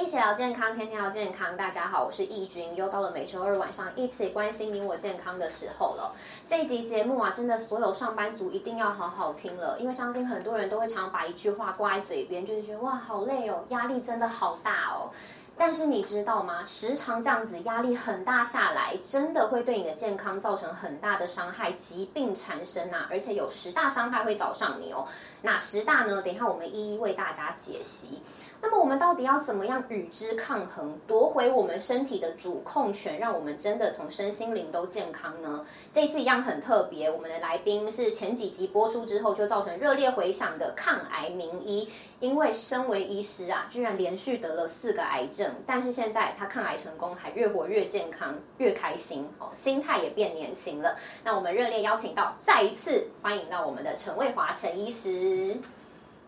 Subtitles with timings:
[0.00, 1.54] 一起聊健康，天天聊健康。
[1.58, 6.14] 大家好，我是易君，又到了每周二晚上一起关心你我健康的时候了。
[6.42, 15.10] 这一集节目啊，真的所有上班族一定要好好听了，因为相信很多人都会常把一句话挂在嘴边，就是觉得哇，好累哦，压力真的好大哦。
[15.58, 16.64] 但是你知道吗？
[16.64, 25.06] 时常这样子压力很大下来，真的会对你的健康造成很大的伤害，疾病缠身呐，而且有十大伤害会找上你哦。
[25.42, 26.22] 哪十大呢？
[26.22, 28.20] 等一下我们一一为大家解析。
[28.62, 35.64] 那么我们到底要怎么样与之抗衡，夺回我们身体的主控权，让我们真的从身心灵都健康呢？
[35.90, 41.88] 这次一样很特别，我们的来宾是前几集播出之后就造成热烈回响的抗癌名医，
[42.20, 50.96] 因为身为医师啊，居然连续得了四个癌症，但是现在他抗癌成功，还越活越健康，越开心哦，心态也变年轻了。
[51.24, 55.29] 那我们热烈邀请到，再一次欢迎到我们的陈卫华陈医师。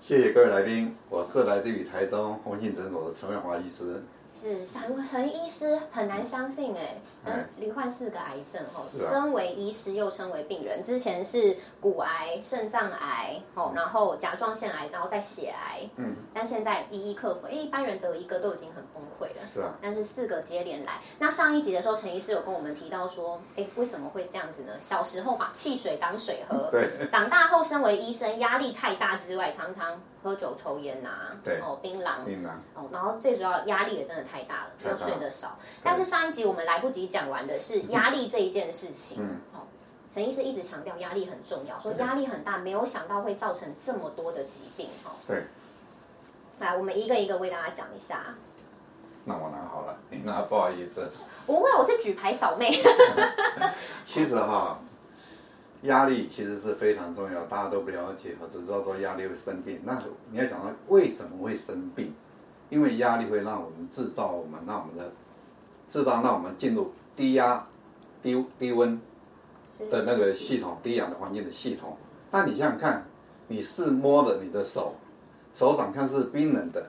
[0.00, 4.02] 谢谢各位来宾，我是来自于台中红信诊所的陈伟华医师。
[4.40, 24.72] 是陈陈医师很难相信哎，嗯，罹患四个癌症哦，身为医师又称为病人，之前是骨癌、肾脏癌哦，然后甲状腺癌，然后再血癌，嗯，但现在一一克服，因为一般人得一个都已经很崩溃了，是啊，但是四个接连来，那上一集的时候，陈医师有跟我们提到说，哎，为什么会这样子呢？
[24.80, 30.00] 小时候把汽水当水喝，对，长大后身为医生，压力太大之外，常常。
[30.22, 31.08] 喝酒、抽烟呐，
[31.62, 35.58] 哦，槟榔，槟榔，哦，然后最主要压力也真的太大了，又睡得少。
[35.82, 39.18] 但是上一集我们来不及讲完的是 压力这一件事情。
[39.20, 39.66] 嗯，哦，
[40.08, 44.86] 陈医师一直强调压力很重要，说压力很大，没有想到会造成这么多的疾病。
[45.04, 45.44] 哦，对。
[46.60, 48.36] 来，我们一个一个为大家讲一下。
[49.24, 51.10] 那我拿好了，你拿不好意思。
[51.46, 52.70] 不会，我是举牌小妹。
[54.06, 54.78] 其实哈。
[55.82, 59.80] 压力其实是非常重要，大家都不了解，我只知道说压力会生病。
[59.84, 62.14] 那你要讲到为什么会生病？
[62.70, 65.12] 因为压力会让我们制造我们让我们的
[65.88, 67.66] 制造让我们进入低压、
[68.22, 68.98] 低低温
[69.90, 71.98] 的那个系统、低氧的环境的系统。
[72.30, 73.04] 那你想想看，
[73.48, 74.94] 你是摸着你的手，
[75.52, 76.86] 手掌看是冰冷的，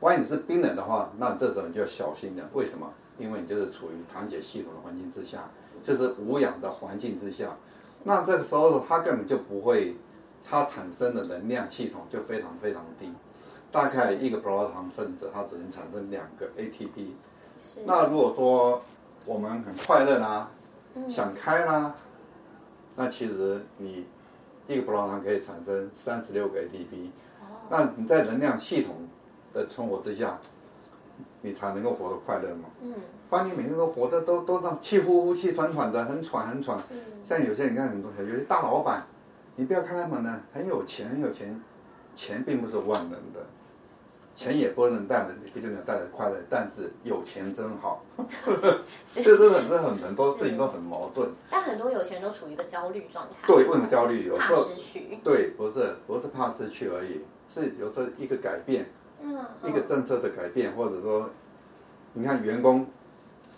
[0.00, 2.48] 万一你是冰冷的话，那这时候你就要小心了。
[2.54, 2.90] 为什么？
[3.18, 5.50] 因为你就是处于糖解系统的环境之下，
[5.82, 7.56] 就是无氧的环境之下。
[8.08, 9.96] 那这个时候，它根本就不会，
[10.48, 13.12] 它产生的能量系统就非常非常低，
[13.72, 17.08] 大概一个葡萄糖分子它只能产生两个 ATP。
[17.84, 18.82] 那如果说
[19.24, 20.48] 我们很快乐啦，
[21.08, 21.96] 想开啦，
[22.94, 24.06] 那其实你
[24.68, 27.10] 一个葡萄糖可以产生三十六个 ATP。
[27.68, 28.94] 那你在能量系统
[29.52, 30.38] 的存活之下，
[31.42, 32.68] 你才能够活得快乐嘛。
[32.82, 32.92] 嗯。
[33.28, 36.78] 不然你每天都活得都都那气呼呼、气喘喘的，很喘很喘。
[37.24, 39.04] 像有些你看很多有些大老板，
[39.56, 41.60] 你不要看他们呢，很有钱很有钱，
[42.14, 43.44] 钱并不是万能的，
[44.34, 48.04] 钱也不能带来不就能带来快乐，但是有钱真好，
[49.04, 51.28] 这真的这很很多事情都很矛盾。
[51.50, 53.48] 但很多有钱人都处于一个焦虑状态。
[53.48, 54.26] 对，为什么焦虑？
[54.26, 55.18] 有时候失去。
[55.24, 58.88] 对，不是不是怕失去而已，是有时候一个改变，嗯，
[59.64, 61.30] 一个政策的改变，或者说，
[62.12, 62.86] 你看员工。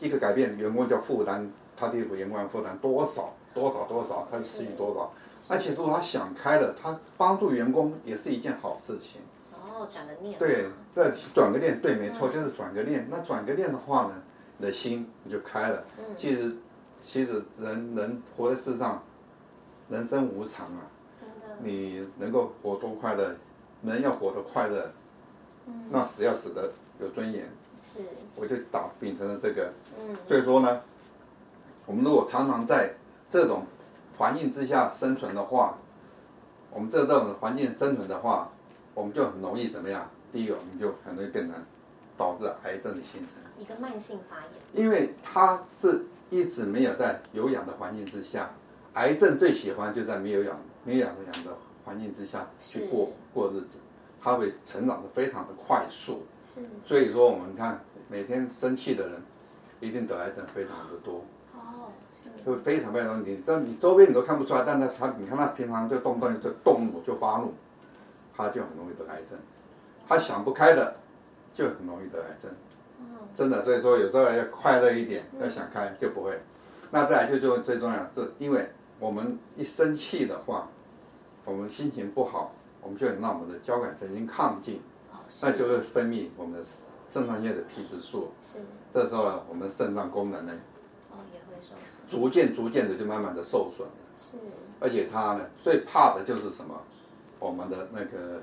[0.00, 1.44] 一个改变，员工叫负担，
[1.76, 5.12] 他对员工负担多少多少多少，他就失去多少。
[5.48, 9.20] 而且如果他想开了，他帮助员工也是一件好事情。
[9.52, 10.38] 哦，转个念。
[10.38, 13.08] 对，再转个念，对，没错，就是转个念。
[13.10, 14.12] 那转个念的话呢，
[14.58, 15.84] 你的心你就开了。
[15.98, 16.04] 嗯。
[16.16, 16.56] 其实，
[17.02, 19.02] 其实人人活在世上，
[19.88, 20.86] 人生无常啊。
[21.18, 21.56] 真的。
[21.58, 23.34] 你能够活多快乐，
[23.82, 24.88] 人要活得快乐，
[25.90, 27.48] 那死要死的有尊严。
[27.82, 28.00] 是，
[28.36, 30.80] 我就打秉承了这个，嗯，所以说呢，
[31.86, 32.94] 我们如果常常在
[33.30, 33.64] 这种
[34.18, 35.78] 环境之下生存的话，
[36.70, 38.50] 我们这这种环境生存的话，
[38.92, 40.10] 我们就很容易怎么样？
[40.30, 41.54] 第一个，我们就很容易变成
[42.18, 48.50] 导致癌症的形成，一个慢性发炎，因为它是一直没有在有氧的环境之下，
[48.94, 53.78] 癌症最喜欢就在没有氧、没有氧的氧的环境之下去过过日子。
[54.20, 59.22] 它会成长的非常的快速，是，所以说我们看每天生气的人，
[59.80, 61.92] 一定得癌症非常的多，哦，
[62.44, 67.54] 会非常非常你，但你周边你都看不出来，但他他你看他平常就动不动就动怒就发怒，
[68.36, 69.38] 他就很容易得癌症，
[70.06, 70.96] 他想不开的
[71.54, 72.50] 就很容易得癌症，
[73.32, 76.38] 真的，所以说有时候要快乐一点，要想开就不会。
[76.90, 80.68] 那再来就就最重要是，因为我们一生气的话，
[81.44, 82.52] 我们心情不好。
[82.82, 84.80] 我们就让我们的交感神经亢进，
[85.40, 86.66] 那就会分泌我们的
[87.08, 88.32] 肾上腺的皮质素。
[88.42, 88.58] 是。
[88.92, 90.52] 这时候呢，我们肾脏功能呢，
[91.10, 91.84] 哦，也会受损。
[92.08, 93.94] 逐渐逐渐的就慢慢的受损了。
[94.16, 94.36] 是。
[94.80, 96.80] 而且它呢，最怕的就是什么？
[97.38, 98.42] 我们的那个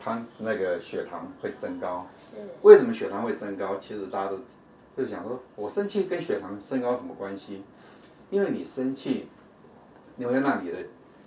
[0.00, 2.06] 糖那个血糖会增高。
[2.18, 3.76] 是为什么血糖会增高？
[3.76, 4.38] 其实大家都
[4.96, 7.64] 就想说，我生气跟血糖升高什么关系？
[8.30, 9.28] 因为你生气，
[10.16, 10.76] 你会让你的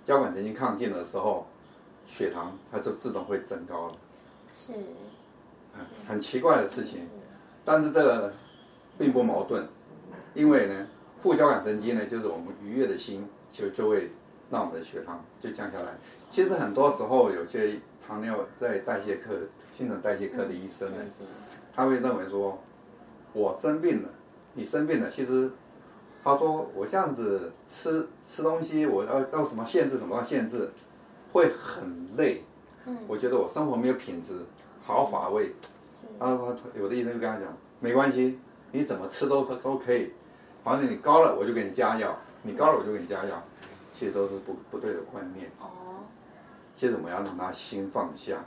[0.04, 1.46] 交感神经亢进的时候，
[2.06, 3.94] 血糖它就自动会增高了。
[4.54, 4.72] 是
[5.74, 7.08] 嗯很奇怪的事情，
[7.64, 8.32] 但是这个
[8.98, 9.66] 并不矛盾，
[10.34, 10.86] 因为呢，
[11.18, 14.10] 副交感神经呢，就是我们愉悦的心，就就会
[14.50, 15.96] 让我们的血糖就降下来。
[16.30, 19.32] 其实很多时候，有些糖尿在代谢科、
[19.76, 21.24] 新陈代谢科的医生呢，是
[21.74, 22.58] 他会认为说，
[23.32, 24.08] 我生病了，
[24.52, 25.50] 你生病了，其实
[26.22, 30.70] 他说我这样子吃吃东西，我要到什么限制什么限制，
[31.32, 32.44] 会很累。
[32.84, 34.44] 嗯我觉得我生活没有品质，
[34.80, 35.46] 好乏味。
[36.00, 38.38] 是然后他有的医生就跟他讲，没关系，
[38.72, 40.12] 你怎么吃都都可以，
[40.64, 43.42] 反正你高了我就给你加药，你高了我就给你加药，
[43.94, 45.50] 其实都是不不对的观念。
[45.60, 46.04] 哦
[46.74, 48.44] 其实我们要让他心放下。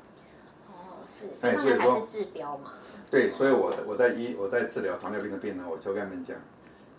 [0.67, 2.73] 哦是，哎所以说治标嘛。
[3.09, 6.35] 对，所以我我在医我在治疗糖尿病的病人，我就跟他们讲，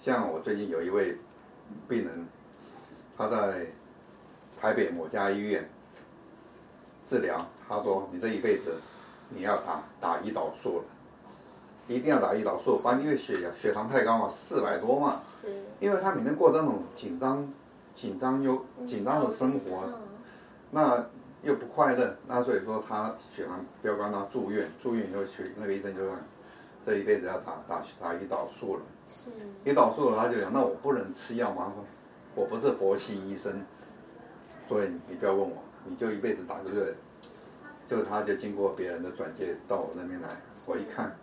[0.01, 1.19] 像我最近有一位
[1.87, 2.27] 病人，
[3.19, 3.67] 他在
[4.59, 5.69] 台北某家医院
[7.07, 8.75] 治疗，他说你这一辈子
[9.29, 10.85] 你要打打胰岛素了，
[11.87, 15.65] 一定要打胰岛素，反正因为血血糖太高嘛，四百多嘛，是。
[15.79, 17.49] 因为他每天过那种紧张
[17.95, 19.95] 紧张又紧张的生活，嗯。
[20.73, 21.07] 那
[21.43, 26.17] 又不快乐，那所以说他血糖飙高，他住院，住院以后去那个医生就讲，
[26.85, 28.83] 这一辈子要打打打胰岛素了。
[29.09, 29.31] 是。
[29.65, 31.67] 胰岛素了，他就讲，那我不能吃药吗？
[31.69, 31.85] 他说
[32.35, 33.65] 我不是佛系医生，
[34.69, 35.57] 所以你不要问我，
[35.87, 36.95] 你就一辈子打就对了。
[37.87, 40.29] 就他就经过别人的转介到我那边来，
[40.67, 41.17] 我一看，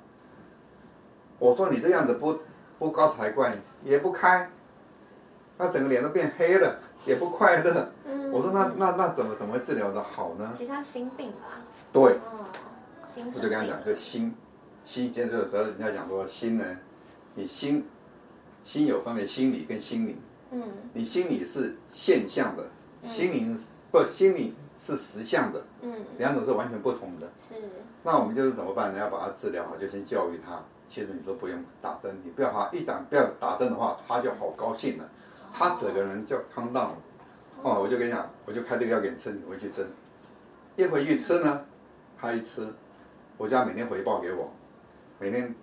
[1.38, 2.40] 我说你这样子不
[2.80, 4.50] 不高才怪，也不开，
[5.58, 7.92] 他整个脸都变黑了，也不快乐。
[8.06, 10.54] 嗯我说那那那怎么怎么治疗的好呢？
[10.58, 11.62] 其实他心病吧。
[11.92, 12.48] 对，哦，
[13.06, 14.34] 心我就跟他讲，就心
[14.86, 16.64] 心，就是人家讲说心呢，
[17.36, 17.86] 你心
[18.64, 20.18] 心有分为心理跟心灵，
[20.52, 20.64] 嗯
[20.94, 22.66] 你心理是现象的，
[23.04, 23.60] 心灵
[23.94, 27.30] 不心理是实相的，嗯两种是完全不同的。
[27.40, 27.54] 是
[28.02, 28.98] 那我们就是怎么办呢？
[28.98, 30.60] 要把它治疗好，就先教育他。
[30.90, 35.08] 其实你都不用打针，你不要他一打不要打针的话，他就好高兴了，
[35.54, 36.98] 他整个人就康荡了。
[37.62, 39.88] 哦，我就跟你讲，我就开这个药给你吃，你回去吃。
[40.76, 41.64] 一回去吃呢，
[42.20, 42.68] 他一吃，
[43.38, 44.52] 我就要每天回报给我，
[45.20, 45.54] 每天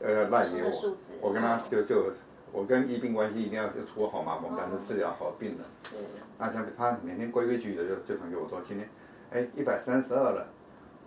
[0.00, 2.12] 呃赖给我我跟他就就
[2.52, 5.58] 我跟医病关系一定要就处好嘛，我们才能治疗好病人。
[5.90, 5.96] 是
[6.38, 8.88] 那他他每天规规矩矩的就就传给我说，今天
[9.30, 10.46] 哎一百三十二了。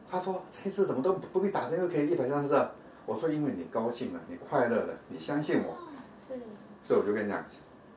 [0.10, 2.70] 他说这次怎么都不必打针又可以一百三十二？
[3.06, 5.76] 我说因为你高兴了，你快乐了，你相信我，
[6.28, 6.40] 是
[6.88, 7.44] 所以我就跟你讲，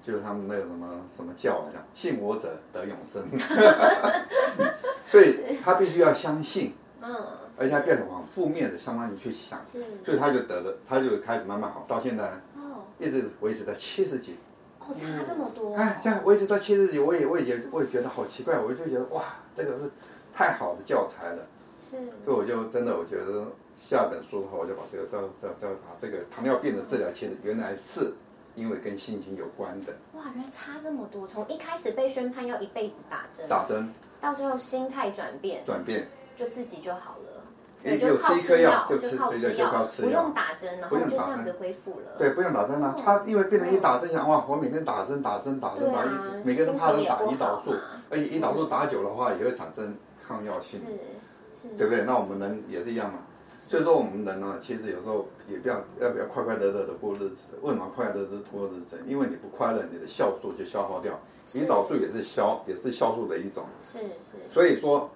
[0.02, 3.22] 就是他们那个什么什么教啊，讲信我者得永生。
[5.06, 7.14] 所以他必须要相信，嗯
[7.58, 12.32] 而且他不要往负面的相关去想，是所以他就得了，他就开始慢慢好，到现在
[12.98, 14.37] 一直维持在七十几。
[14.78, 15.75] 哦差这么多。
[15.75, 19.90] 哎，这样维持到七十几，我也我也觉我也觉得好奇怪，我就觉得哇，这个是
[20.32, 21.46] 太好的教材了，
[21.81, 21.96] 是。
[22.25, 23.46] 所以我就真的我觉得
[23.82, 28.12] 下本书的话，我就把这个叫叫叫把这个糖尿病的治疗，其实原来是
[28.54, 33.93] 因为跟心情有关的，哇原来差这么多，从一开始被宣判要一辈子打针，打针。
[34.19, 36.08] 到最后心态转变，转变，
[36.38, 37.35] 就自己就好了。
[37.82, 42.17] 也对，就靠有吃一颗药就吃吃这个就靠吃药不用打针，然不用后就这打针样子恢复了。
[42.19, 46.08] 对，不用打针了、他因为病人一打针想哇，我每天打针打针打针打一，
[46.44, 47.74] 每个人怕都打胰岛素
[48.10, 49.96] 而且胰岛素打久的话也会产生
[50.27, 50.81] 抗药性。
[51.79, 52.05] 对不对？
[52.05, 53.20] 那我们人也是一样嘛。
[53.58, 57.55] 所以说我们人呢，其实有时候也不要要不要快快乐乐的过日子。
[57.62, 58.98] 为什么快快乐的过日子？
[59.06, 61.19] 因为你不快乐，你的酵素就消耗掉。
[61.55, 63.65] 胰岛素也是消也是酵素的一种。
[63.82, 65.10] 是是所以说，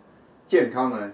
[0.46, 1.12] 健康呢，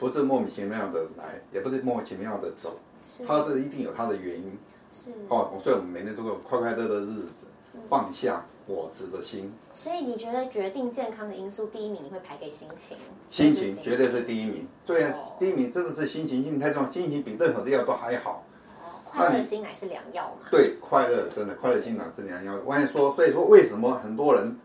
[0.00, 4.58] 不是莫名其妙的来，也不是莫名其妙的走，是它这一定有它的原因。
[4.92, 5.12] 是。
[5.28, 7.46] 哦，所以我们每天都过快快乐乐的日子，
[7.88, 12.96] 放下我执的心，所以你觉得决定健康的因素第一名，你会排给心情？
[13.28, 14.66] 心情绝对是第一名。
[14.86, 18.44] 对啊哦，第一名真的是心情，心情太重要，心情比任何的药都还好。
[18.82, 20.48] 哦，快乐心乃是良药嘛。
[20.50, 22.58] 对，快乐真的快乐心乃是良药。
[22.64, 24.56] 我跟你说，所以说为什么很多人，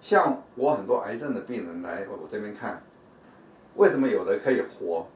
[0.00, 2.82] 像我很多癌症的病人来我这边看，
[3.76, 5.06] 为什么有的可以活，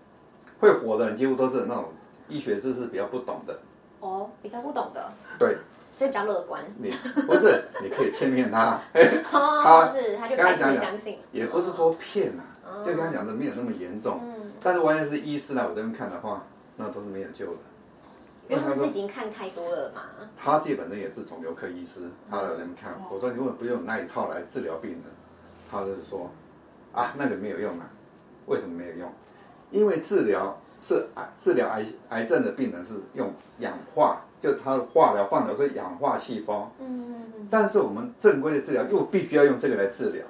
[0.61, 1.93] 会活的人几乎都是那种
[2.29, 3.59] 医学知识比较不懂的。
[4.01, 5.57] 哦，比较不懂的，对
[5.97, 6.65] 所以比较乐观。
[6.79, 6.91] 你
[7.27, 8.81] 不是，你可以骗骗他，
[9.33, 11.19] 哦，是，他就开始跟他讲信。
[11.33, 14.21] 也不是说骗啊，哦就跟他讲的没有那么严重。
[14.23, 16.45] 嗯但是完全是医师来我这边看的话，
[16.77, 17.59] 那都是没有救的。
[18.47, 20.03] 因为他们已经看太多了嘛。
[20.37, 25.03] 他自己本身也是肿瘤科医师，他来我这边看，我说你为什么不用那一套来治疗病人？
[25.71, 26.31] 他就是说，
[26.93, 27.89] 啊，那个没有用啊，
[28.47, 29.13] 为什么没有用？
[29.71, 40.25] 因为治疗是癌治疗癌癌症的病人是用氧化，就他的化疗放疗是氧化细胞，嗯嗯嗯，但是我们正规的治疗又必须要用这个来治疗。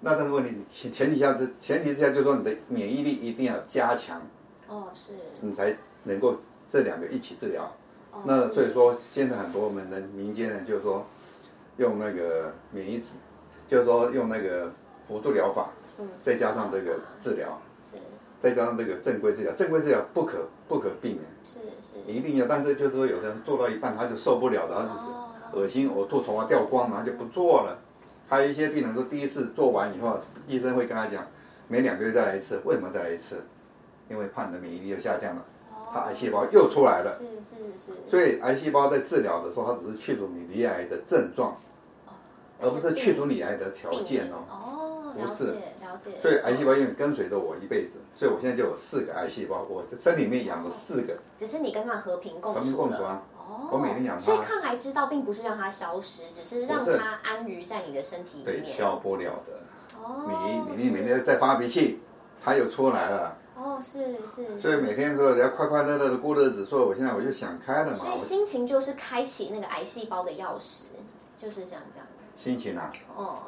[0.00, 4.20] 那但是问题前前提下是前提之下就是说你的免疫力一定要加强，
[4.68, 5.74] 哦是，你才
[6.04, 6.36] 能够
[6.70, 7.64] 这两个一起治疗。
[8.12, 11.06] 哦那所以说，现在很多我们的民间人就是说，
[11.76, 13.10] 用那个免疫治，
[13.68, 14.72] 就是说用那个
[15.06, 17.60] 辅助疗法，嗯再加上这个治疗，
[17.90, 17.96] 是
[18.40, 22.46] 再加上这个正规治疗，正规治疗不可不可避免，是是，一定要。
[22.46, 27.78] 但是就是说，有的人做到一半他就受不了了，他哦就恶心、呕吐、头发掉光，然后就不做了。
[28.28, 31.26] 还有一些病人说，第一次做完以后，医生会跟他讲，
[31.68, 32.60] 每两个月再来一次。
[32.64, 33.42] 为什么再来一次？
[34.08, 35.44] 因为怕你的免疫力又下降了，
[35.92, 37.18] 他癌细胞又出来了。
[37.18, 37.24] 是
[37.56, 41.56] 是是，所以癌细胞在治疗的时候，它只是去除你离癌的症状，
[42.60, 44.44] 而不是去除你癌的条件哦。
[44.48, 58.76] 哦，不是解了解，所以癌细胞永远跟随着我一辈子，所以我现在就有四个癌细胞，我身体里面养了四个，只是你跟它和平共处和平共处啊哦，我每天养它所以抗癌之道并不是让它消失，只是让它安于在你的身体里对，面。
[58.76, 59.60] 消不了的。
[60.02, 60.28] 哦，
[60.74, 62.00] 你你每天在发脾气，
[62.44, 70.84] 它又出来了，哦是是，所以每天说要快快乐乐的过日子，所以我现在我就想开了嘛，所以心情就是开启那个癌细胞的钥匙，
[71.40, 72.06] 就是这样这样。
[72.36, 73.38] 心情啊，哦，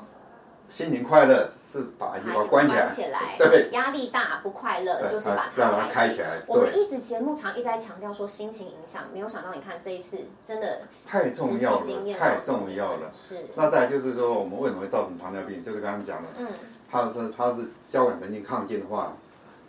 [0.71, 11.87] 心情快乐是把把它胞关起来，起来，对，压力大不快乐就是把啊让它它开起来，我们，一直节目常一直在强调说心情影响，没有想到你看这一次真的太重要了，
[12.19, 13.11] 太重要了。
[13.17, 15.65] 是，那再来就是说，我们为什么会造成糖尿病？
[15.65, 16.47] 就是刚刚讲的，嗯，
[16.91, 19.17] 它是它是交感神经亢进的话，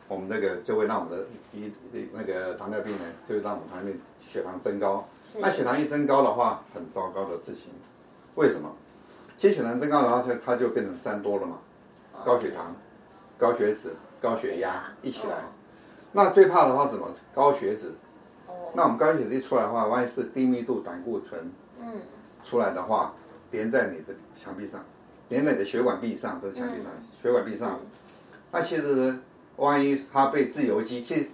[0.07, 1.71] 我们那个就会让我们的一
[2.13, 5.07] 那个糖尿病呢，就会让我们糖尿病血糖增高。
[5.25, 7.71] 是那血糖一增高的话，很糟糕的事情。
[8.35, 8.69] 为什么？
[9.39, 11.57] 其实血糖增高的话，它它就变成三多了嘛，
[12.25, 12.75] 高血糖、
[13.37, 15.35] 高血脂、高血压一起来。
[15.35, 15.49] 哦
[16.11, 17.07] 那最怕的话怎么？
[17.35, 17.93] 高血脂。
[18.47, 22.01] 哦，那我们高血脂一出来的话，万一是低密度胆固醇嗯，
[22.43, 23.13] 出来的话，
[23.51, 24.83] 连在你的墙壁上，
[25.27, 26.91] 连在你的血管壁上，不是墙壁上，
[27.21, 27.79] 血管壁上。
[28.51, 29.15] 那其实
[29.57, 31.29] 万一它被自由基，其实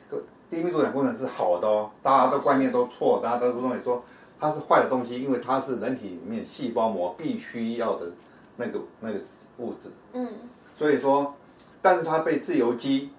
[0.52, 4.04] 低密度胆固醇是好的哦，大家都观念都错，大家都认为说
[4.40, 8.12] 它是坏的东西，因为它是人体里面细胞膜必须要的
[8.58, 9.20] 那个那个
[9.58, 9.90] 物质。
[10.14, 10.28] 嗯
[10.78, 11.34] 所以说，
[11.82, 13.10] 但是它被自由基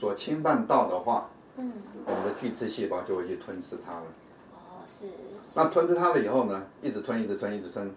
[0.00, 1.72] 所侵犯到的话，嗯，
[2.06, 4.06] 我们的巨刺细胞就会去吞噬它了。
[4.54, 5.06] 哦是，
[5.54, 7.90] 那吞噬它了以后呢，一直吞，一直吞，一直吞，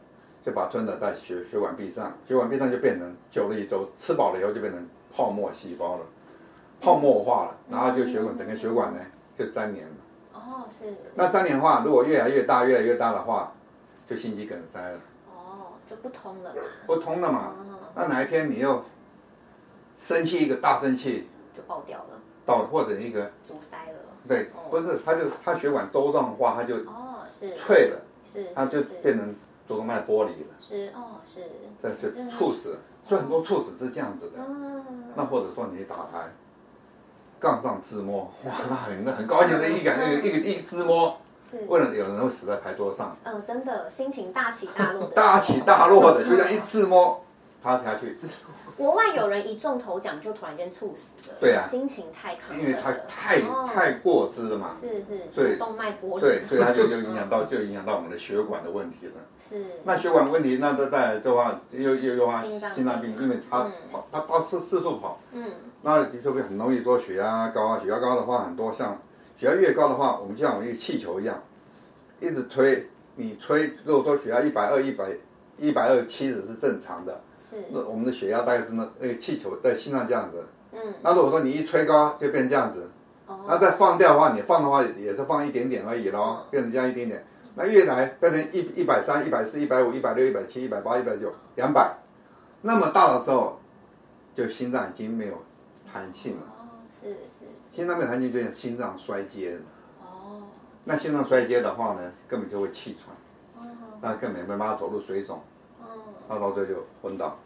[0.46, 6.06] 就把吞了在血血管壁上，血管壁上就变成久了以后，吃饱了以后就变成泡沫细胞了，
[6.82, 9.00] 泡沫化了，然后就血管整个血管呢
[9.38, 9.94] 就粘连了。
[10.48, 13.51] 哦是，那粘连化如果越来越大，越来越大的话，
[14.10, 15.00] 就心肌梗塞了，
[15.30, 17.54] 哦就不通了嘛，不通了嘛。
[17.58, 17.80] 哦。
[17.96, 18.84] 那哪一天你又
[19.98, 27.54] 生气一个大生气，就爆掉了，到或者一个阻塞了，对，不是，它就它血管周状化，它就哦是。
[27.56, 29.36] 脆了，是，它就变成
[29.68, 31.44] 主动脉剥离了，是哦是，
[31.82, 32.12] 这是。
[32.30, 32.77] 猝死。
[33.08, 34.34] 所以很多猝死是这样子的。
[34.38, 36.30] 嗯，那或者说你打牌，
[37.39, 41.17] 杠上自摸，哇，那很那很高兴的一感那个一个一个自摸，
[41.50, 47.24] 是，为了有人会死在牌桌上，嗯真的心情大起大落的，大起大落的，就这样一自摸，
[47.63, 48.17] 趴下去，
[48.78, 51.66] 国外有人一中头奖就突然间猝死了，对啊。
[51.66, 53.68] 心情太亢奋了，因为他太哦。
[53.74, 55.54] 太过之了嘛，是是对。
[55.54, 59.14] 主动脉剥离，对，所以他就就影响到就影响到我们的血管的问题了。
[59.44, 59.66] 是。
[59.84, 63.16] 那血管问题，那再再来的话，又又又话心脏病。
[63.20, 63.72] 因为他嗯。
[63.92, 65.52] 跑，它到四四处跑，嗯。
[65.82, 69.00] 那就会很容易说血压高啊，血压高的话很多像
[69.40, 71.42] 血压越高的话，我们就像我们一个气球一样，
[72.20, 75.10] 一直推，你吹，如果说血压一百二、一百
[75.58, 77.56] 一百二七十是正常的，是。
[77.70, 80.46] 那我们的血压大概是那那个气球在心脏这样子。
[80.72, 80.94] 嗯。
[81.01, 82.89] 那如果说你一吹高就变这样子，
[83.27, 83.39] 哦。
[83.48, 87.25] 那再放掉的话，你放的话也是放一点点而已咯，变成这样一点点。
[87.56, 91.98] 那越来变成一一百三、一百四、一百五、一百六、一百七、一百八、一百九、两百，
[92.62, 93.60] 那么大的时候，
[94.36, 95.44] 就心脏已经没有
[95.92, 96.44] 弹性了。
[96.44, 97.75] 哦是是是。
[97.75, 99.62] 心脏没有弹性，就像心脏衰竭了。
[100.01, 100.44] 哦。
[100.84, 103.16] 那心脏衰竭的话呢，根本就会气喘，
[103.63, 103.68] 哦。
[104.01, 105.42] 那根本没办法走路水肿，哦
[106.28, 107.38] 那到最后就昏倒。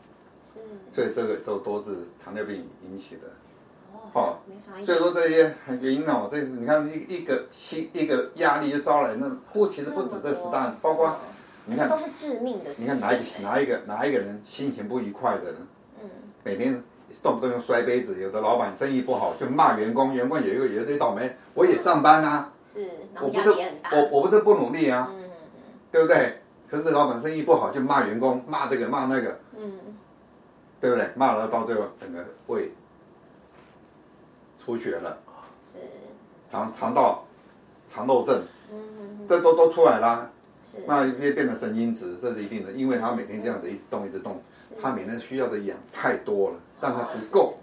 [0.44, 0.60] 是。
[0.94, 3.28] 所以这个都都是糖尿病引起的。
[3.94, 11.18] 哦好没啥意所以说这些原因呢，我这你看一一个心一个压力就招来，那不其实不止这十大，包括
[11.66, 15.56] 你看都是致命的，你看哪一个哪一个哪一个人心情不愉快的人，
[16.02, 16.10] 嗯。
[16.44, 16.82] 每天
[17.22, 22.90] 动不动就摔杯子，有的老板生意不好就骂员工，员工有一个有一堆倒霉，我也上班啊，是，
[23.22, 25.30] 我不是我我不是不努力啊，嗯。
[25.92, 26.41] 对不对？
[26.72, 29.74] 可是老板生意不好就骂员工，骂这个骂那个，嗯
[30.80, 31.10] 对不对？
[31.18, 32.72] 骂了到最后整个胃
[34.58, 35.18] 出血了，
[35.62, 35.80] 是，
[36.50, 37.26] 肠肠道
[37.90, 40.30] 肠漏症，嗯这都都出来啦。
[40.64, 44.42] 是，那变变成神经质，这是一定的，因为他每天这样子一直动一直动，
[44.82, 47.56] 他每天需要的氧太多了，但他不够，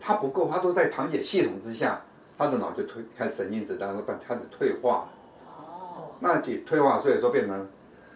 [0.00, 2.00] 他不够，他都在糖解系统之下，
[2.36, 5.08] 他的脑就退开始神经质，当然开始退化了。
[5.46, 7.68] 哦，那也退化，所以说变成，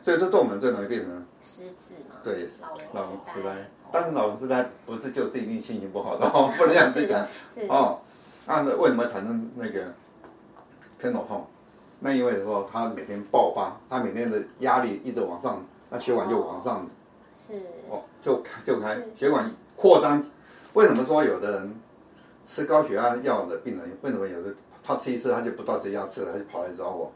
[0.05, 2.49] 所以这对我们最容易变成失智嘛，对
[2.93, 3.69] 老人痴呆，。
[3.93, 8.01] 但是老人痴呆不是就自己一定心情不好的哦，不能这样子讲是哦。
[8.47, 9.95] 那为什么产生那个
[10.99, 11.47] 偏头痛？
[12.01, 16.89] 那因为说他每天爆发，他每天的压力一直往上，那血管就往上
[17.37, 17.55] 是，
[17.89, 20.25] 哦，就开就开血管扩张。
[20.73, 21.81] 为什么说有的人
[22.45, 27.13] 吃高血压药的病人，为什么有的他吃一次他就不到这家吃了，他就跑来找我？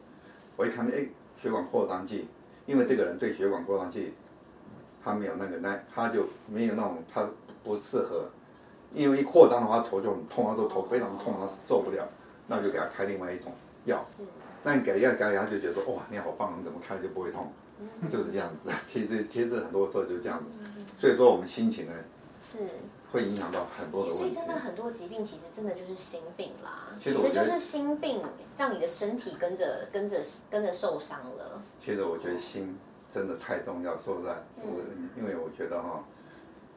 [0.56, 1.04] 我一看，哎，
[1.36, 2.28] 血管扩张剂，
[2.66, 4.12] 因为这个人对血管扩张器
[5.02, 7.28] 他没有那个耐他就没有那种他
[7.64, 8.28] 不适合，
[8.92, 12.06] 因为一扩张的话头就很痛，他说头非常痛，他受不了，
[12.46, 13.52] 那我就给他开另外一种
[13.84, 14.04] 药。
[14.04, 14.22] 是，
[14.62, 17.52] 那你给药给他就觉得说哇你好棒，你怎么开就不会痛，
[18.10, 18.70] 就是这样子。
[18.86, 20.58] 其实其实很多时候就这样子，
[21.00, 21.92] 所以说我们心情呢
[22.42, 22.58] 是。
[23.12, 24.46] 会影响到很多的问题所以真。
[24.46, 28.22] 的很多疾病其实真的就是心病啦，其实就是心病
[28.56, 30.20] 让你的身体跟着跟着
[30.50, 31.60] 跟着受伤了。
[31.80, 32.76] 其实我觉得心
[33.12, 34.80] 真的太重要，说实在，我
[35.18, 36.04] 因为我觉得哈，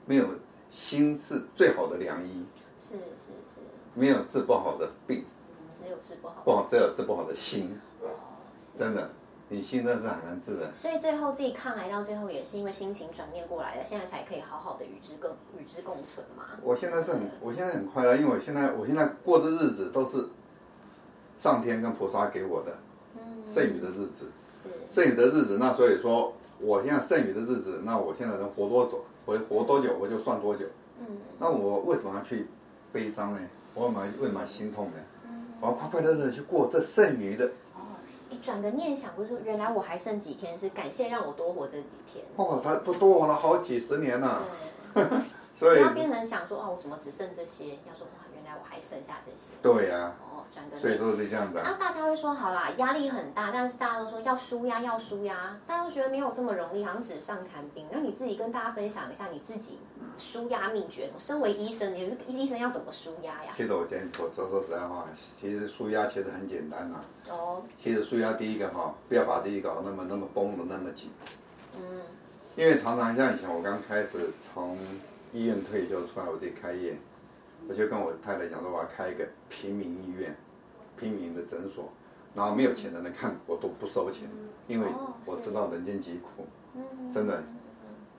[0.05, 0.25] 没有
[0.69, 2.45] 心是最好的良医，
[2.79, 3.61] 是是是，
[3.93, 5.25] 没有治不好的病，
[5.71, 6.41] 只有治不好。
[6.43, 8.07] 不好只有治不好的心，哦，
[8.77, 9.09] 真的，
[9.51, 10.71] 你心真是很难治的。
[10.73, 16.45] 所以最后自己抗癌到最后也是因为心情转念过来的，现在才可以好好的与之共与之共存嘛。
[16.61, 20.29] 我现在是很，我现在很快乐，因为我现在我现在过的日子都是
[21.39, 22.77] 上天跟菩萨给我的
[23.17, 24.27] 嗯，剩余的日子，
[24.61, 30.65] 是剩余的日子，那所以说我现在剩余的日子，那我现在能活多久，活活多久我就算多久。
[30.99, 32.47] 嗯那我为什么要去
[32.91, 33.39] 悲伤呢？
[33.73, 34.97] 我为什么为什么心痛呢？
[35.25, 37.49] 嗯我要快快乐乐地去过这剩余的。
[38.41, 42.25] 转个念想，不是原来我还剩几天，是感谢让我多活这几天。
[42.35, 44.43] 哦，他都多活了好几十年了，
[44.93, 45.03] 对，
[45.55, 47.71] 所以不要变成想说哦，我怎么只剩这些？
[47.87, 49.51] 要说哇，原来我还剩下这些。
[49.61, 51.03] 对呀、哦，转个所以念。
[51.03, 57.87] 说是这样的、啊，大家会说好啦，压力很大，但是大家都说要舒压，要舒压，大家都觉得没有这么容易，好像纸上谈兵。
[57.91, 59.79] 那你自己跟大家分享一下你自己
[60.19, 61.09] 舒压秘诀。
[61.17, 63.53] 身为医生，你们医生要怎么舒压呀？
[63.55, 65.07] 其实我讲我说说实在话，
[65.39, 71.09] 其实舒压其实很简单呐、哦，其实舒压第一个哈，不要把自己搞那么那么绷得那么紧，
[71.75, 72.01] 嗯，
[72.55, 74.77] 因为常常像以前我刚开始从
[75.33, 76.97] 医院退休出来，我自己开业，
[77.67, 80.35] 我就跟我太太讲说，我要开一个平民医院，
[80.97, 81.89] 平民的诊所，
[82.33, 84.29] 然后没有钱的人看我都不收钱，
[84.67, 87.43] 因为哦我知道人间疾苦，嗯真的。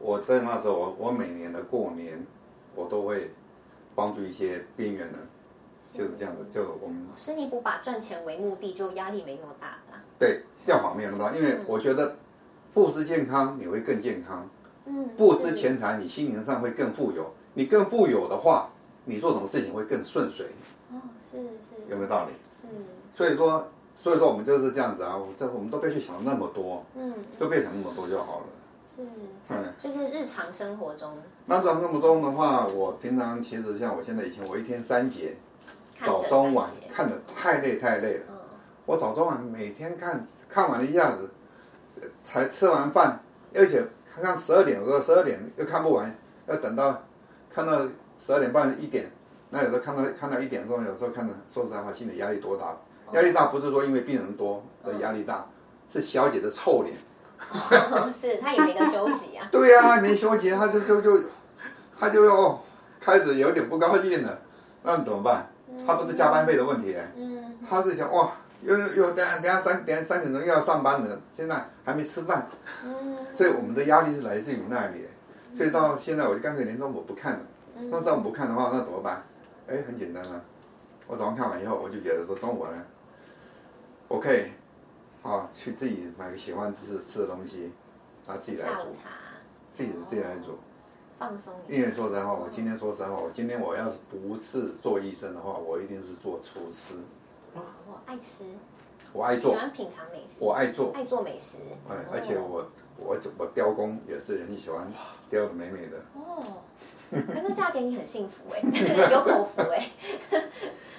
[0.00, 2.26] 我在那时候，我我每年的过年，
[2.74, 3.30] 我都会
[3.94, 5.14] 帮助一些边缘人，
[5.92, 10.02] 就是这样子，就是我们所以你不把赚钱为目的，就压力没那么大啦。
[10.18, 12.16] 对效法没有那么大，因为我觉得
[12.72, 14.48] 不知健康你会更健康，
[14.86, 18.70] 嗯，不知钱财你心灵上会更富有，你更富有的话，
[19.04, 20.46] 你做什么事情会更顺遂，
[20.90, 21.76] 哦，是是。
[21.90, 22.32] 有没有道理？
[22.58, 22.68] 是，
[23.14, 28.46] 所以说，所以说我们就是这样子啊，我这我们都不要去想那么多，嗯，都不要想那么多就好了。
[28.94, 29.03] 是，
[29.48, 35.37] 嗯，就是日常生活中那这样那么多的话，我平常其实像我现在以前我一天三节，
[36.05, 38.24] 早中晚看的太累太累了。
[38.29, 38.35] 嗯，
[38.87, 41.31] 我早中晚每天看看完了一下子，
[42.00, 43.20] 呃才吃完饭，
[43.55, 43.81] 而且
[44.12, 46.12] 看看十二点，有时候十二点又看不完，
[46.48, 47.03] 要等到
[47.48, 49.09] 看到十二点半一点，
[49.50, 52.76] 那有时候看到看到一点钟，有时候看到说实在话，心理压力多大？
[53.12, 55.46] 压力大不是说因为病人多的压力大，
[55.88, 56.96] 是小姐的臭脸。
[58.12, 59.48] 是他也没得休息啊。
[59.53, 61.22] 对呀、没休息，他就就就
[61.98, 62.62] 他就要
[63.00, 64.38] 开始有点不高兴了，
[64.83, 65.46] 那你怎么办？
[65.87, 72.46] 他不是加班费的问题、嗯，他是想哇，又又又等下等下三点三点钟又要上班了，现在还没吃饭，
[72.85, 75.07] 嗯所以我们的压力是来自于那里。
[75.57, 77.40] 所以到现在我就干脆连中午不看了。
[77.90, 79.22] 那中午不看的话，那怎么办？
[79.66, 80.40] 哎，很简单啊，
[81.07, 82.83] 我早上看完以后，我就觉得说中午呢，
[84.09, 84.44] 我可以
[85.22, 87.72] 啊去自己买个喜欢吃吃的东西，
[88.26, 89.09] 啊自己来煮，下午茶
[89.70, 90.59] 自己自己来煮。
[91.18, 91.88] 放松一因下。
[91.88, 96.94] 为说实话，我今天说实在话，我今天我要是不是做医生的话，我一定是做厨师。
[97.54, 98.44] 我爱吃，
[99.12, 101.59] 我爱做，喜欢品尝美食，我爱做，爱做美食。
[101.90, 104.90] 哎，而且我我我雕工也是很喜欢
[105.28, 106.42] 雕的美美的，哦，
[107.12, 108.61] 哎那嫁给你很幸福哎，
[109.12, 109.90] 有口福哎。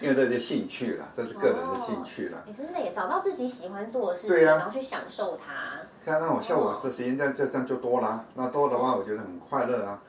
[0.01, 2.39] 因为这是兴趣啦，这是个人的兴趣啦。
[2.47, 5.79] 你真的也找到自己喜欢做的事情，然后去享受它。
[6.03, 10.01] 看那我下午的时间这样这这样就多啦，那多的话我觉得很快乐啊。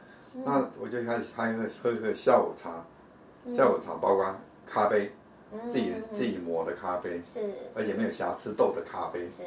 [0.45, 2.71] 那我就开始还喝喝个下午茶，
[3.55, 4.35] 下午茶包括
[4.67, 5.13] 咖啡，嗯
[5.71, 7.41] 自己自己磨的咖啡，是
[7.75, 9.45] 而且没有瑕疵豆的咖啡，是。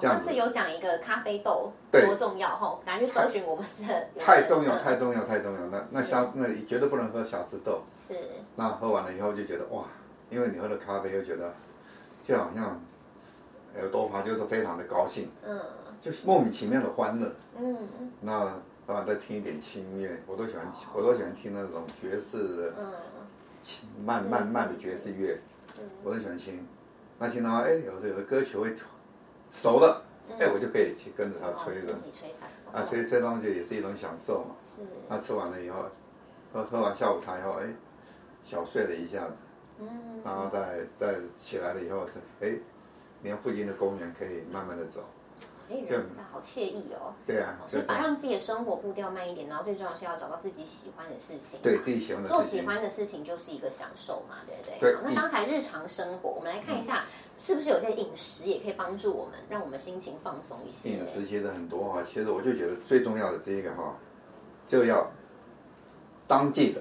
[0.00, 5.60] 上次有讲一个咖啡豆多重要吼，拿去搜寻我们的太重要，嗯太重要，太重要。
[5.68, 7.80] 那那瑕那绝对不能喝瑕疵豆。
[8.06, 8.14] 是
[8.56, 9.84] 那喝完了以后就觉得哇，
[10.28, 11.54] 因为你喝了咖啡，又觉得
[12.22, 12.80] 就好像
[13.76, 15.58] 耳朵滑，就是非常的高兴，嗯
[16.00, 17.32] 就是莫名其妙的欢乐。
[17.58, 17.76] 嗯
[18.20, 18.52] 那
[18.86, 22.92] 当然再听一点轻音乐，我都喜欢，我都喜欢听那种爵士的嗯
[24.04, 25.40] 慢慢慢的爵士乐，
[26.02, 26.66] 我很喜欢听。
[27.18, 28.74] 那听到哎，有的有的歌曲会
[29.50, 30.04] 熟了，
[30.38, 32.04] 哎，我就可以去跟着他吹了哦自。
[32.04, 34.56] 己吹萨克斯风啊，吹吹东西也是一种享受嘛。
[34.64, 35.86] 是那吃完了以后，
[36.52, 37.74] 喝喝完下午茶以后，哎，
[38.44, 39.42] 小睡了一下子，
[39.80, 42.58] 嗯然后再再起来了以后，再哎，
[43.22, 45.04] 连附近的公园可以慢慢的走。
[45.68, 47.12] 哎，人大好惬意哦。
[47.26, 47.98] 对啊，所以把。
[47.98, 51.58] 让自己的生活步调慢一点，然后最重要是要找到自己喜欢的事情。
[51.62, 52.60] 对自己喜欢的做事情。
[52.60, 54.92] 喜欢的事情就是一个享受嘛，对不对？
[54.92, 57.04] 对好那刚才日常生活，我们来看一下，
[57.42, 60.90] 是不是有些饮食也可以帮助我们，让我们心情放松一些？
[60.90, 63.96] 饮食其实很多哈，其实我就觉得最重要的这一个哈，
[64.66, 65.10] 就要
[66.28, 66.80] 当季的，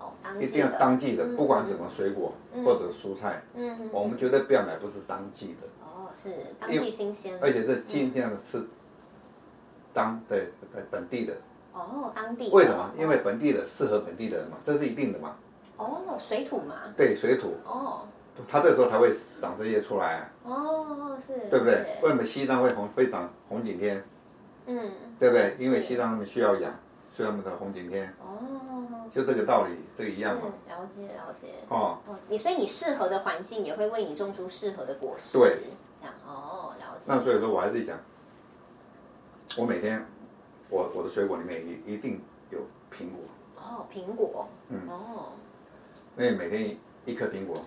[0.00, 2.32] 哦，当一定要当季的，嗯不管什么水果
[2.64, 5.75] 或者蔬菜，嗯嗯我们绝对不要买不是当季的，哦，
[6.16, 8.66] 是当地新鲜，而且这尽量的是
[9.92, 11.34] 当对本本地的。
[11.72, 12.90] 哦，当地的为什么？
[12.96, 15.36] 因为本地的适合本地的人嘛，这是一定的嘛。
[15.76, 18.08] 哦，水土嘛，对，水土，哦
[18.48, 21.98] 它这时候才会长这些出来啊，哦是，对不对？
[22.02, 24.02] 为什么西藏会红会长红景天？
[24.66, 25.56] 嗯，对不对？
[25.58, 26.70] 因为西藏他们需要养，
[27.10, 30.48] 所以他们的红景天，哦，就这个道理，这个一样嘛。
[30.68, 31.48] 了解了解。
[31.68, 35.38] 哦，哦，你所以你适合的环境也会为你种出适合的果实。
[35.38, 35.58] 对，
[36.00, 37.04] 这样哦，了解。
[37.06, 37.98] 那所以说我还是讲，
[39.56, 40.04] 我每天
[40.68, 42.58] 我我的水果里面一一定有
[42.92, 43.24] 苹果，
[43.56, 44.88] 哦，苹果，嗯。
[44.88, 45.32] 哦，
[46.18, 47.62] 因为每天一颗苹果，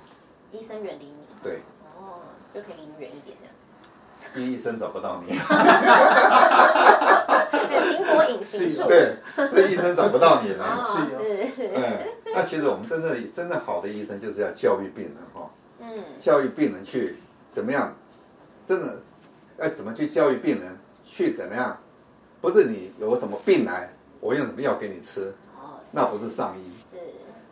[0.52, 1.60] 医生远离你，对，
[1.98, 2.22] 哦，
[2.54, 3.54] 就可以离你远一点这样。
[4.36, 5.38] 医生找不到你，对，
[7.94, 8.86] 苹果隐形术。
[8.86, 10.66] 对，这医生找不到你了。
[10.66, 10.82] 哦，
[11.56, 11.82] 是，嗯，
[12.34, 17.18] 那其实我们真正真正好的医生就是要教育病人哈、嗯，教育病人去
[17.50, 17.96] 怎么样，
[18.70, 19.00] 真的
[19.58, 20.78] 要怎么去教育病人？
[21.04, 21.76] 去怎么样，
[22.40, 26.72] 不是你有什么病来，我用什么药给你吃，哦，那不是上医。
[26.92, 27.00] 是，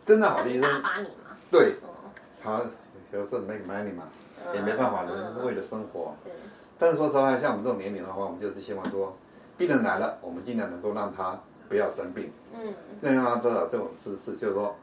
[0.06, 1.74] 真的好的医生打你嘛，对。
[1.82, 2.06] 哦，
[2.40, 2.62] 他
[3.10, 4.04] 有时候 make money 嘛，
[4.46, 6.14] 嗯也没办法，嗯人是为了生活。
[6.24, 6.30] 是，
[6.78, 9.16] 但是说实话，像我们这种年龄的话，我们就是希望说，
[9.56, 11.36] 病人来了，我们尽量能够让他
[11.68, 14.76] 不要生病，嗯，让他知道这种知识，就是说，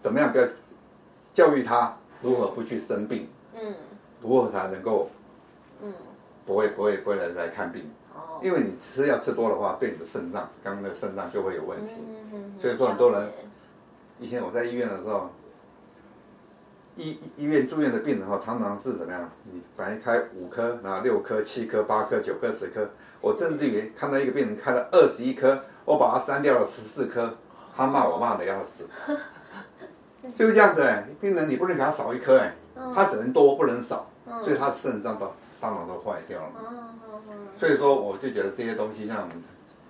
[0.00, 0.46] 怎么样不要
[1.34, 3.28] 教育他如何不去生病，
[3.60, 3.74] 嗯，
[4.20, 5.10] 如何才能够
[5.82, 5.92] 嗯，
[6.46, 11.92] 不会不会不会来来看病，哦，因为你吃药吃多的话，对你的肾脏，刚刚那个肾脏就会有问题。
[11.98, 13.30] 嗯嗯所以说很多人
[14.18, 15.30] 以前我在医院的时候，
[16.96, 19.28] 医医院住院的病人哈，常常是怎么样？
[19.50, 22.88] 你本来开五颗，然后六颗、七颗、八颗、九颗、十颗，
[23.20, 27.34] 我甚至于看到一个病人开了二十一颗，我把他删掉了十四颗，
[27.74, 28.86] 他骂我骂的要死，
[30.36, 32.54] 就是这样子哎，病人你不能给他少一颗哎，
[32.94, 34.08] 他只能多不能少，
[34.42, 35.32] 所以他的肾脏都
[35.62, 36.52] 当然都坏掉了。
[36.56, 36.66] 哦
[37.06, 39.28] 哦哦，所以说我就觉得这些东西像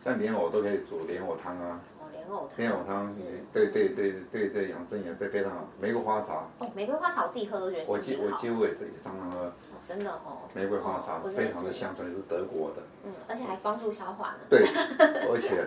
[0.04, 3.20] 像莲藕都可以煮莲藕汤啊，哦，莲藕汤，莲藕汤是，
[3.52, 5.64] 对对对对对养生也非非常好。
[5.80, 9.46] 玫瑰花茶，哦，玫瑰花茶我自己喝都觉得我几我几乎也是也常常喝。
[9.46, 9.52] 哦
[9.88, 11.78] 真的哦，玫瑰花茶非常的是。
[11.78, 12.82] 香醇，是德国的。
[13.04, 14.38] 嗯，而且还帮助消化呢。
[14.48, 14.64] 对，
[15.28, 15.66] 而且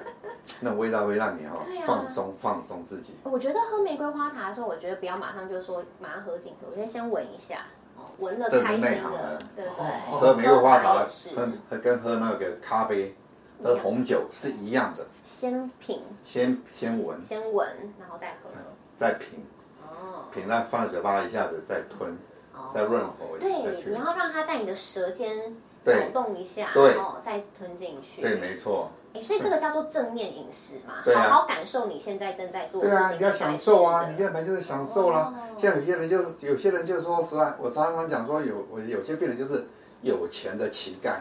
[0.61, 1.83] 那味道会让你哈对啊。
[1.85, 3.15] 放松放松自己。
[3.23, 7.84] 我觉得喝玫瑰花茶的时候，我觉得不要马上就说马上喝进去，我觉得先闻一下，哦，
[8.19, 10.19] 闻了开心了，对不对？
[10.19, 13.15] 喝玫瑰花茶喝也是和和跟喝那个咖啡、
[13.63, 17.67] 喝红酒是一样的，先品，先先闻，先闻，
[17.99, 18.49] 然后再喝。
[18.97, 19.45] 再品，
[19.83, 22.17] 哦，品了放在嘴巴一下子再吞，
[22.53, 23.93] 哦再润喉再对，你。
[23.93, 28.21] 要让它在你的舌尖抖动一下，然后，再吞进去。
[28.21, 28.89] 对，没错。
[29.15, 34.09] 哎，所以这个叫做正面饮食嘛，对啊好好感受你现在正在做的对啊，情，你要享受啊！
[34.09, 35.33] 你就要来就是享受啦。
[35.33, 39.65] 哦像有些人就有些人就说实话，我常常讲说有我有些病人就是
[40.01, 41.15] 有钱的乞丐，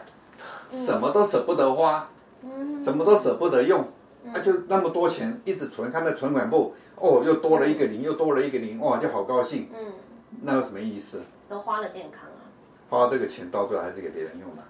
[0.69, 2.09] 什么都舍不得花，
[2.43, 3.81] 嗯什么都舍不得用，
[4.23, 9.69] 那、就那么多钱一直存，看在存款簿，哦，又多了一个零，又多了一个零，哇，就好高兴。
[9.73, 9.93] 嗯，
[10.41, 11.21] 那有什么意思？
[11.47, 12.43] 都花了健康啊，
[12.89, 14.63] 花这个钱到最后还是给别人用的。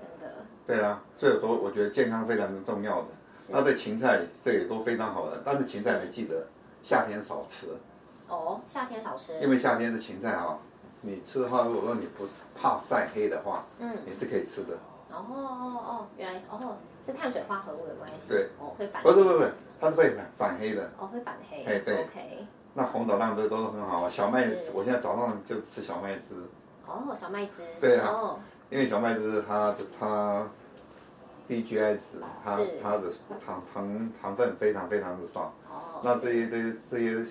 [0.00, 0.34] 真的。
[0.66, 3.08] 对啊，所以我都我觉得健康非常的重要的。
[3.50, 6.46] 那这芹菜这也都非常好的，但是芹菜你记得
[6.82, 7.66] 夏天少吃。
[8.26, 10.56] 哦，夏天少吃，因为夏天的芹菜啊，
[11.02, 14.74] 你吃的话，如果说你不是怕晒黑的话，嗯，你是可以吃的。
[15.10, 20.88] 哦哦哦，原来哦是碳水化合物的关系，对，哦会反不是不是不是，它是会反反黑的。
[20.96, 21.96] 哦会反黑，哎对。
[21.96, 24.08] OK，那红枣浪这都是很好啊。
[24.08, 26.36] 小麦，我现在早上就吃小麦汁，
[26.86, 28.06] 哦，小麦汁，对啊。
[28.08, 28.38] 哦，
[28.70, 30.46] 因为小麦汁它它
[31.50, 33.12] 低 GI 值，它它的
[33.44, 35.52] 糖糖糖分非常非常的少。
[35.68, 37.26] 哦，那这些这些这些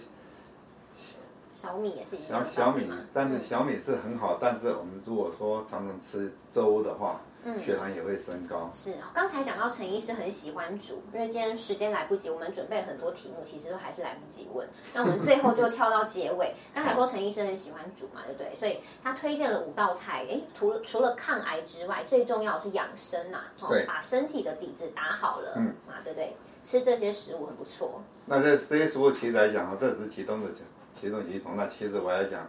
[1.50, 8.70] 小米也是一小小米，但是嗯小米是很好，但是我们如果说常常吃粥的话，嗯血糖也会升高。
[8.74, 14.68] 是，刚才讲到陈医师很喜欢煮，因为今天时间来不及，我们准备很多题目，其实都还是来不及问。
[14.94, 16.54] 那我们最后就跳到结尾。
[16.76, 18.60] 刚才说陈医师很喜欢煮嘛，对不对？
[18.60, 26.36] 所以他推荐了五道菜，诶，除了除了抗癌之外，最重要的是养生呐、哦对，把身体的底子打好了，嗯啊，对不对？
[26.62, 30.48] 吃这些食物很不错，那这这些食物其实来讲啊，这只是其中的
[30.94, 31.56] 其中其中。
[31.56, 32.46] 那其实我来讲，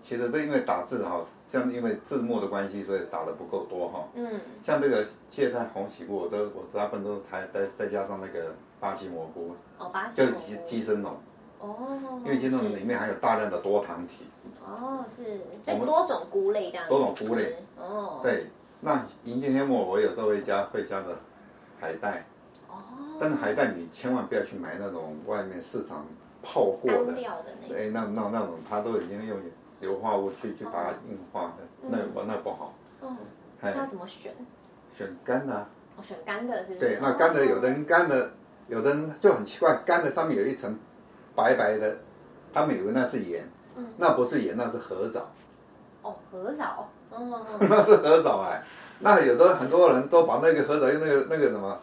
[0.00, 4.04] 其实都因为打字哈，像因为字幕的关系，所以打的不够多哈。
[4.14, 10.46] 嗯，像这个芥菜红喜菇，我都我大部分都是还再再加上那个巴西蘑菇，哦，巴西就是蘑菇。
[10.46, 11.12] 鸡鸡生龙，
[11.60, 11.76] 哦，
[12.24, 14.24] 因为鸡生龙里面含有大量的多糖体。
[14.66, 18.46] 哦是，就多种菇类这样多种菇类，哦，对，
[18.80, 21.16] 那银杏黑末我有时候会加会加的
[21.80, 22.26] 海带，
[22.68, 22.76] 哦，
[23.18, 26.04] 但是海带你千万不要去买那种外面市场
[26.42, 29.38] 泡过干的，掉的那个，对，那那那种它都已经用
[29.80, 32.74] 硫化物去去把它硬化的，那我那不好。
[33.02, 33.16] 嗯，
[33.60, 33.72] 哎。
[33.74, 34.32] 那，要怎么选？
[34.96, 36.80] 选干的、啊，哦，选干的是不是？
[36.80, 38.30] 对，那干的哦有的人干的，
[38.66, 40.76] 有的人就很奇怪，干的上面有一层
[41.36, 41.98] 白白的，
[42.52, 43.86] 他们以为那是盐，嗯。
[43.96, 45.30] 那不是盐，那是核藻，
[46.02, 48.62] 哦，合枣，哦， 那是合枣哎。
[49.00, 51.78] 那有的很多人都把那个合枣用那个那个什么，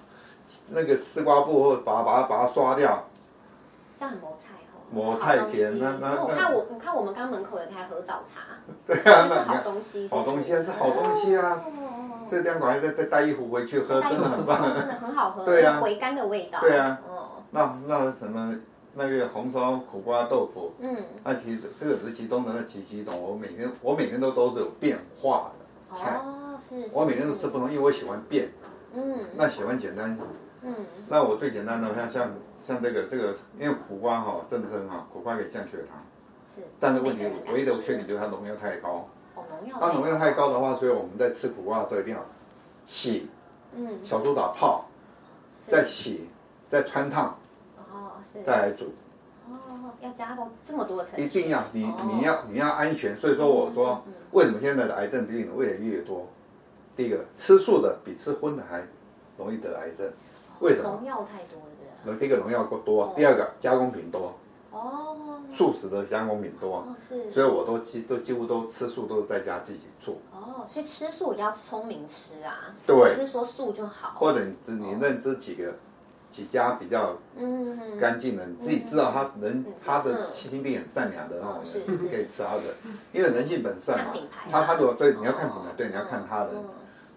[0.71, 3.07] 那个丝瓜布或把它把它把它刷掉，
[3.97, 4.19] 这样很
[4.95, 5.39] 磨菜哦。
[5.39, 6.21] 磨菜好东西田那那那。
[6.23, 8.41] 我看我，你看我们刚门口有台合早茶，
[8.87, 11.61] 对啊，那是好东西，好东西啊是好东西啊
[12.29, 14.57] 所以两口还再再带一壶回去喝，真的很棒。
[14.63, 15.75] 哦真的很好喝， 对啊。
[15.75, 16.59] 有回甘的味道。
[16.61, 16.99] 对啊。
[17.07, 18.55] 哦，那那什么
[18.95, 25.51] 那个红烧苦瓜豆腐，嗯，那其实这个只是其中的那其其中，我每天我每天都都是有变化
[25.91, 26.89] 的菜，哦，是，是。
[26.93, 28.49] 我每天都吃不同，因为我喜欢变，
[28.95, 29.17] 嗯。
[29.35, 30.17] 那喜欢简单。
[30.67, 30.73] 嗯，
[31.07, 32.27] 那我最简单的像像
[32.65, 36.03] 像这个这个，因为苦瓜哈真的是很好，苦瓜可以降血糖，
[36.55, 36.63] 是。
[36.79, 37.23] 但是问题
[37.53, 39.07] 唯一的缺点就是它农药太高。
[39.35, 42.25] 哦，农药，它农药太高的话，所以我们在吃苦瓜的时候一定要
[42.85, 43.29] 洗
[43.75, 44.85] 嗯，小苏打泡，
[45.69, 46.27] 再洗，
[46.67, 47.37] 再穿烫，
[47.77, 48.85] 哦是，再来煮。
[49.47, 51.95] 哦要加工这么多层，一定要你哦。
[52.07, 54.13] 你要你要安全，所以说我说嗯嗯。
[54.31, 56.27] 为什么现在的癌症病人越来越多？
[56.95, 58.83] 第一个，吃素的比吃荤的还
[59.37, 60.11] 容易得癌症，
[60.59, 60.89] 为什么？
[60.89, 61.74] 农药太多了，
[62.13, 64.37] 第一个农药够多哦，第二个加工品多，
[64.71, 65.17] 哦，
[65.51, 73.15] 素食的加工品多，哦是，所以我都几都几乎都吃素都是在家自己做，哦，所以吃素也要聪明吃啊，对。
[73.15, 75.73] 不是说素就好，或者你知你认知几个
[76.29, 82.63] 几家比较嗯嗯干净的，你自己知道他人他的嗯心地很善良的那种人，是可以吃他的，
[83.11, 85.35] 因为人性本善嘛品牌，他他如果对你要哦。
[85.37, 86.51] 看品牌，对你要看他的。
[86.53, 86.63] 嗯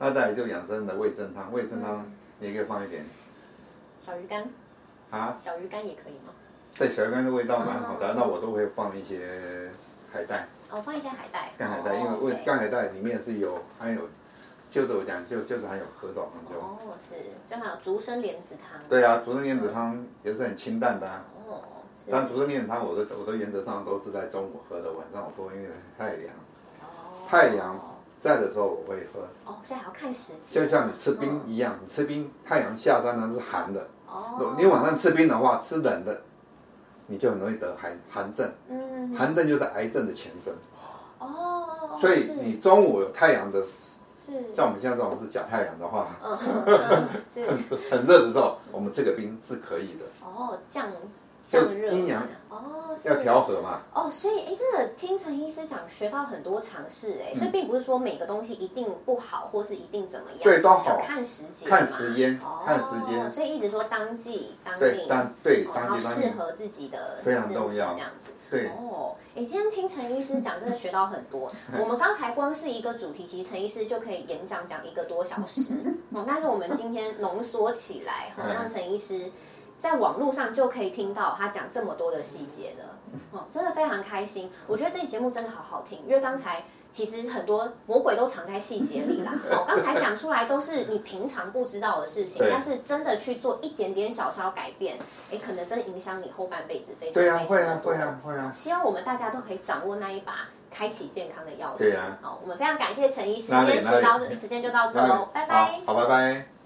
[0.00, 3.04] 那再来就养生的味增汤，味增汤你也可以放一点。
[4.00, 4.48] 小鱼干，
[5.10, 6.32] 啊，小鱼干也可以吗？
[6.76, 9.70] 对，小鱼干的味道蛮好的嗯，那我都会放一些
[10.12, 14.02] 海带，哦，放一些海带，干海带，因为哦味干海带里面是有含有，
[14.70, 16.60] 就是我讲就就是含有合枣糖就。
[16.60, 17.14] 哦，是，
[17.48, 21.24] 就还有竹升莲子汤，对啊，竹升莲子汤也是很清淡的啊。
[21.48, 21.60] 哦，
[22.10, 26.34] 但竹升莲子汤，我的我的原则上都是在中午喝的，晚上我不会因为太凉。
[26.80, 27.26] 哦。
[27.26, 36.20] 太阳在的时候我会喝，哦，所以还要看时间，就像你吃冰一样，你吃冰，太阳下山呢是寒的，哦，你晚上吃冰的话，吃冷的，
[37.06, 38.50] 你就很容易得寒寒症。
[38.68, 40.52] 嗯，寒症就是癌症的前身，
[41.18, 46.08] 哦，所以你中午有太阳的，是，像我们现在这种是假太阳的话，
[47.90, 50.96] 很热的时候，我们吃个冰是可以的，哦，降就
[51.48, 53.80] 降热，阴阳哦，要调和嘛。
[53.94, 68.32] 哦，所以哎，真的听陈医师讲，学到很多常识哎，所以并不是说每个东西一定不好，或是一定怎么样，对都好看时节嘛，看时间哦看时间所以一直说当季当对，令，当对当季当季，适合自己的非常重要这样子。
[68.50, 71.52] 对哦，哎，今天听陈医师讲，真的学到很多。
[71.78, 75.74] 我们刚才光是一个主题，其实陈医师就可以演讲讲一个多小时。
[76.12, 79.30] 哦，但是我们今天浓缩起来，哈、嗯让陈医师
[79.78, 82.84] 在网络上就可以听到他讲这么多的细节的，
[83.32, 84.50] 哦，真的非常开心。
[84.66, 86.64] 我觉得这期节目真的好好听，因为刚才。
[86.90, 89.34] 其实很多魔鬼都藏在细节里啦。
[89.52, 94.98] 哦，刚才讲出来都是你平常不知道的事情，但是真的去做一点点小小改变，
[95.30, 98.50] 哎，可能真的影响你后半辈子非常对啊，会啊，会啊，会啊。
[98.54, 101.78] 希望我们大家都可以掌握那一把开启健康的钥匙。
[101.80, 105.82] 对啊好，我们非常感谢陈医师，今天时到时间就到这喽，拜拜。
[105.84, 106.57] 好，好，拜拜。